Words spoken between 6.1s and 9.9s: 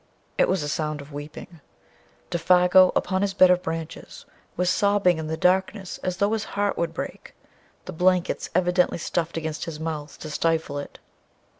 though his heart would break, the blankets evidently stuffed against his